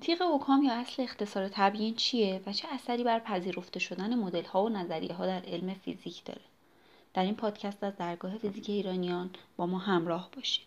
[0.00, 4.64] تیغ اوکام یا اصل اختصار تبیین چیه و چه اثری بر پذیرفته شدن مدل ها
[4.64, 6.40] و نظریه ها در علم فیزیک داره؟
[7.14, 10.66] در این پادکست از درگاه فیزیک ایرانیان با ما همراه باشید.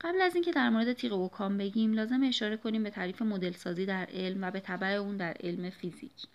[0.00, 3.86] قبل از اینکه در مورد تیغ اوکام بگیم لازم اشاره کنیم به تعریف مدل سازی
[3.86, 6.26] در علم و به تبع اون در علم فیزیک.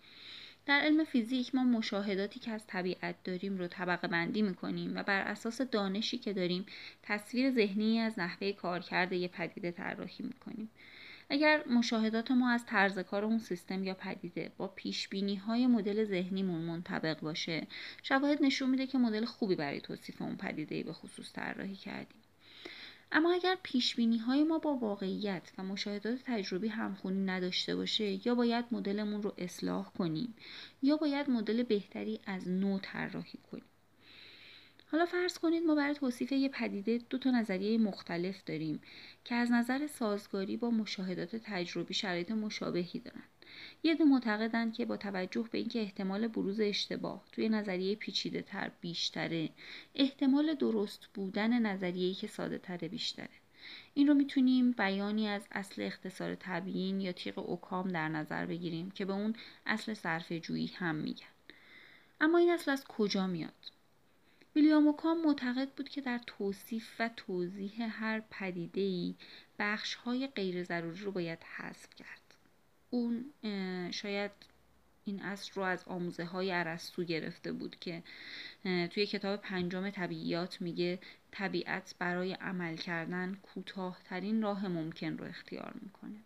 [0.68, 5.22] در علم فیزیک ما مشاهداتی که از طبیعت داریم رو طبقه بندی می‌کنیم و بر
[5.22, 6.66] اساس دانشی که داریم
[7.04, 10.70] تصویر ذهنی از نحوه کارکرد یه پدیده طراحی می‌کنیم.
[11.30, 16.04] اگر مشاهدات ما از طرز کار اون سیستم یا پدیده با پیش بینی های مدل
[16.04, 17.68] ذهنیمون منطبق باشه
[18.04, 22.22] شواهد نشون میده که مدل خوبی برای توصیف اون پدیده به خصوص طراحی کردیم.
[23.12, 28.36] اما اگر پیش بینی های ما با واقعیت و مشاهدات تجربی همخونی نداشته باشه یا
[28.36, 30.36] باید مدلمون رو اصلاح کنیم
[30.82, 33.66] یا باید مدل بهتری از نو طراحی کنیم.
[34.92, 38.82] حالا فرض کنید ما برای توصیف یه پدیده دو تا نظریه مختلف داریم
[39.24, 43.24] که از نظر سازگاری با مشاهدات تجربی شرایط مشابهی دارن.
[43.84, 48.72] یه ده معتقدند که با توجه به اینکه احتمال بروز اشتباه توی نظریه پیچیده تر
[48.82, 49.50] بیشتره
[49.96, 53.30] احتمال درست بودن نظریه‌ای که ساده تره بیشتره.
[53.94, 59.06] این رو می‌تونیم بیانی از اصل اختصار تبیین یا تیغ اوکام در نظر بگیریم که
[59.06, 61.28] به اون اصل صرف جویی هم میگن.
[62.22, 63.54] اما این اصل از کجا میاد؟
[64.56, 69.16] ویلیام اوکام معتقد بود که در توصیف و توضیح هر پدیده‌ای
[69.60, 72.27] بخش‌های غیر ضروری رو باید حذف کرد.
[72.90, 73.26] اون
[73.92, 74.32] شاید
[75.06, 78.04] این اصل رو از آموزه های عرستو گرفته بود که
[78.64, 81.00] توی کتاب پنجم طبیعیات میگه
[81.32, 86.18] طبیعت برای عمل کردن کوتاهترین راه ممکن رو اختیار می‌کنه.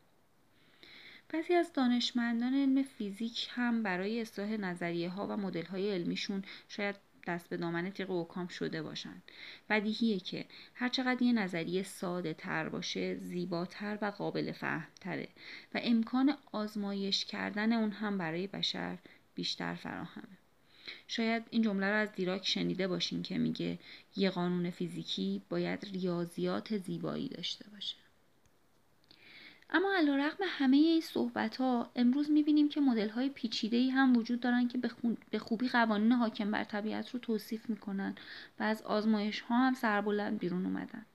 [1.29, 6.95] بعضی از دانشمندان علم فیزیک هم برای اصلاح نظریه ها و مدل های علمیشون شاید
[7.27, 9.21] دست به دامن تیغ اوکام شده باشن
[9.69, 15.27] بدیهیه که هرچقدر یه نظریه ساده تر باشه زیباتر و قابل فهم تره
[15.73, 18.97] و امکان آزمایش کردن اون هم برای بشر
[19.35, 20.37] بیشتر فراهمه.
[21.07, 23.79] شاید این جمله رو از دیراک شنیده باشین که میگه
[24.15, 27.95] یه قانون فیزیکی باید ریاضیات زیبایی داشته باشه.
[29.71, 34.39] اما رقم همه این صحبت ها امروز می‌بینیم که مدل های پیچیده ای هم وجود
[34.39, 34.77] دارن که
[35.31, 38.15] به خوبی قوانین حاکم بر طبیعت رو توصیف می‌کنن
[38.59, 41.05] و از آزمایش ها هم سربلند بیرون اومدن.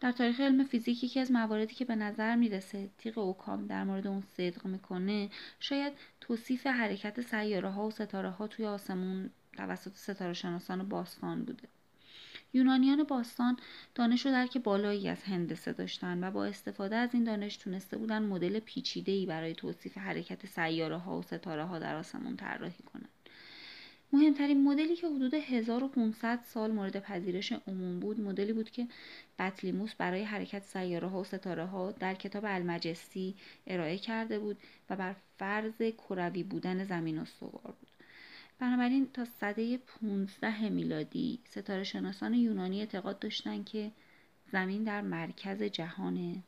[0.00, 4.06] در تاریخ علم فیزیک یکی از مواردی که به نظر می‌رسه تیغ اوکام در مورد
[4.06, 5.30] اون صدق می‌کنه
[5.60, 11.68] شاید توصیف حرکت سیاره ها و ستاره ها توی آسمون توسط ستاره شناسان باستان بوده.
[12.54, 13.56] یونانیان باستان
[13.94, 18.22] دانش و درک بالایی از هندسه داشتند و با استفاده از این دانش تونسته بودن
[18.22, 23.08] مدل پیچیده‌ای برای توصیف حرکت سیاره ها و ستاره ها در آسمون طراحی کنند.
[24.12, 28.88] مهمترین مدلی که حدود 1500 سال مورد پذیرش عموم بود مدلی بود که
[29.38, 33.34] بطلیموس برای حرکت سیاره ها و ستاره ها در کتاب المجستی
[33.66, 34.56] ارائه کرده بود
[34.90, 37.93] و بر فرض کروی بودن زمین استوار بود
[38.58, 43.92] بنابراین تا سده 15 میلادی ستاره شناسان یونانی اعتقاد داشتند که
[44.52, 46.42] زمین در مرکز جهانه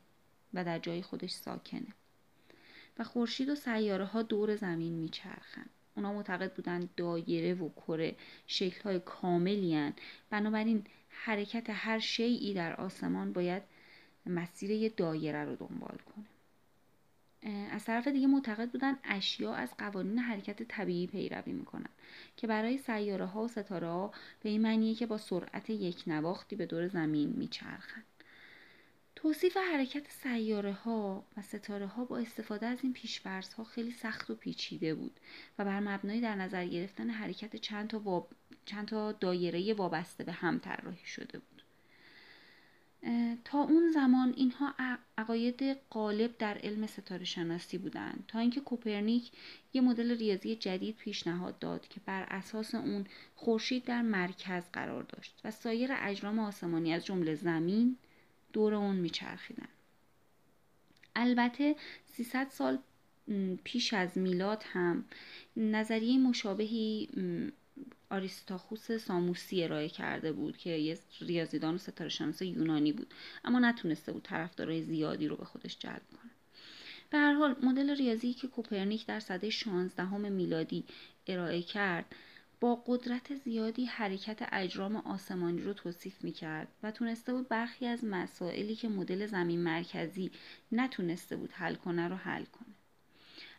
[0.54, 1.86] و در جای خودش ساکنه
[2.98, 8.82] و خورشید و سیاره ها دور زمین میچرخند اونا معتقد بودند دایره و کره شکل
[8.82, 9.92] های کاملی
[10.30, 13.62] بنابراین حرکت هر شیعی در آسمان باید
[14.26, 16.35] مسیر یه دایره رو دنبال کنه.
[17.70, 21.90] از طرف دیگه معتقد بودن اشیا از قوانین حرکت طبیعی پیروی می‌کنن
[22.36, 24.12] که برای سیاره ها و ستاره ها
[24.42, 28.04] به این معنیه که با سرعت یک نواختی به دور زمین میچرخند
[29.16, 34.30] توصیف حرکت سیاره ها و ستاره ها با استفاده از این پیشورز ها خیلی سخت
[34.30, 35.20] و پیچیده بود
[35.58, 38.28] و بر مبنای در نظر گرفتن حرکت چند تا,
[38.64, 41.55] چند تا دایره وابسته به هم طراحی شده بود.
[43.44, 44.74] تا اون زمان اینها
[45.18, 48.24] عقاید غالب در علم ستاره شناسی بودند.
[48.28, 49.30] تا اینکه کوپرنیک
[49.72, 55.40] یه مدل ریاضی جدید پیشنهاد داد که بر اساس اون خورشید در مرکز قرار داشت
[55.44, 57.96] و سایر اجرام آسمانی از جمله زمین
[58.52, 59.68] دور اون میچرخیدن.
[61.16, 61.76] البته
[62.06, 62.78] 300 سال
[63.64, 65.04] پیش از میلاد هم
[65.56, 67.08] نظریه مشابهی
[68.16, 73.14] آریستاخوس ساموسی ارائه کرده بود که یه ریاضیدان و ستاره شناس یونانی بود
[73.44, 76.30] اما نتونسته بود طرفدارای زیادی رو به خودش جلب کنه
[77.10, 80.84] به هر حال مدل ریاضی که کوپرنیک در سده 16 میلادی
[81.26, 82.14] ارائه کرد
[82.60, 88.04] با قدرت زیادی حرکت اجرام آسمانی رو توصیف می کرد و تونسته بود برخی از
[88.04, 90.30] مسائلی که مدل زمین مرکزی
[90.72, 92.74] نتونسته بود حل کنه رو حل کنه.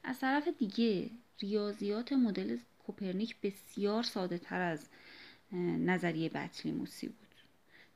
[0.04, 2.58] از طرف دیگه ریاضیات مدل
[2.88, 4.88] کوپرنیک بسیار ساده تر از
[5.86, 7.36] نظریه بطلیموسی بود.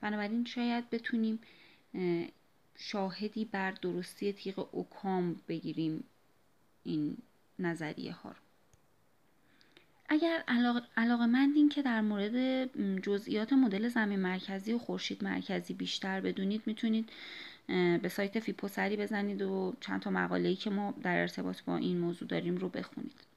[0.01, 1.39] بنابراین شاید بتونیم
[2.75, 6.03] شاهدی بر درستی تیغ اوکام بگیریم
[6.83, 7.17] این
[7.59, 8.35] نظریه ها رو.
[10.09, 10.43] اگر
[10.97, 12.65] علاقه مندین که در مورد
[13.01, 17.09] جزئیات مدل زمین مرکزی و خورشید مرکزی بیشتر بدونید می‌تونید
[18.01, 21.97] به سایت فیپو سری بزنید و چند تا مقاله‌ای که ما در ارتباط با این
[21.99, 23.30] موضوع داریم رو بخونید.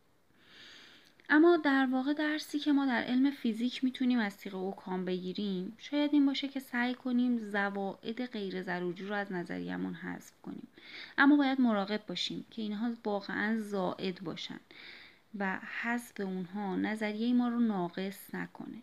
[1.37, 6.13] اما در واقع درسی که ما در علم فیزیک می‌تونیم از تیغ اوکام بگیریم شاید
[6.13, 10.69] این باشه که سعی کنیم زواید غیر ضروری رو از نظریمون حذف کنیم.
[11.19, 14.61] اما باید مراقب باشیم که اینها واقعا زائد باشن
[15.39, 18.83] و حذف اونها نظریه ما رو ناقص نکنه.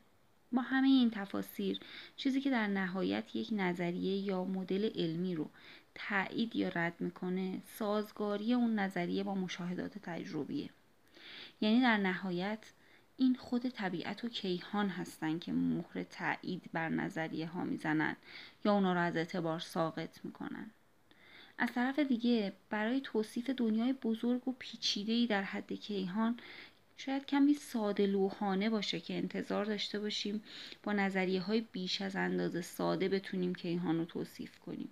[0.51, 1.79] با همه این تفاسیر
[2.15, 5.49] چیزی که در نهایت یک نظریه یا مدل علمی رو
[5.95, 10.69] تایید یا رد می‌کنه سازگاری اون نظریه با مشاهدات تجربیه.
[11.61, 12.71] یعنی در نهایت
[13.17, 18.15] این خود طبیعت و کیهان هستن که مهر تایید بر نظریه ها می‌زنن
[18.65, 20.71] یا اونا رو از اعتبار ساقط می‌کنن.
[21.57, 26.39] از طرف دیگه برای توصیف دنیای بزرگ و پیچیده در حد کیهان
[26.97, 30.43] شاید کمی ساده لوحانه باشه که انتظار داشته باشیم
[30.83, 34.89] با نظریه های بیش از اندازه ساده بتونیم کیهان رو توصیف کنیم.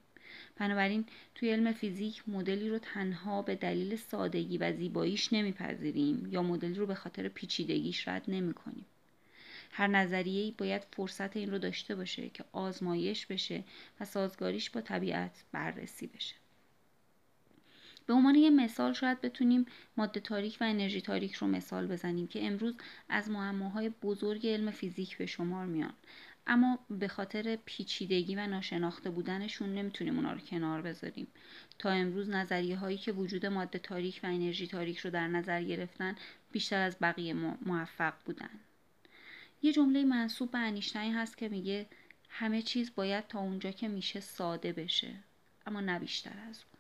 [0.55, 1.05] بنابراین
[1.35, 6.85] توی علم فیزیک مدلی رو تنها به دلیل سادگی و زیباییش نمیپذیریم یا مدلی رو
[6.85, 8.85] به خاطر پیچیدگیش رد نمی‌کنیم.
[9.71, 13.63] هر نظریه باید فرصت این رو داشته باشه که آزمایش بشه
[13.99, 16.35] و سازگاریش با طبیعت بررسی بشه.
[18.09, 19.65] به عنوان یه مثال شاید بتونیم
[19.97, 22.73] ماده تاریک و انرژی تاریک رو مثال بزنیم که امروز
[23.09, 25.93] از معماهای بزرگ علم فیزیک به شمار میان.
[26.51, 31.27] اما به خاطر پیچیدگی و ناشناخته بودنشون نمی‌تونیم اونا رو کنار بذاریم.
[31.79, 36.15] تا امروز نظریه هایی که وجود ماده تاریک و انرژی تاریک رو در نظر گرفتن
[36.51, 37.33] بیشتر از بقیه
[37.65, 38.49] موفق بودن.
[39.61, 41.87] یه جمله منصوب به انیشتین هست که میگه
[42.29, 45.15] همه چیز باید تا اونجا که میشه ساده بشه.
[45.65, 46.78] اما نه بیشتر از اون.